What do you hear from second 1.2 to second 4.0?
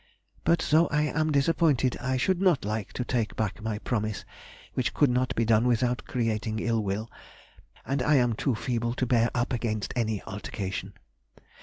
disappointed, I should not like to take back my